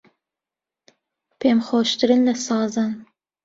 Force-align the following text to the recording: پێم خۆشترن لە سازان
پێم 1.39 1.59
خۆشترن 1.67 2.21
لە 2.27 2.33
سازان 2.45 2.91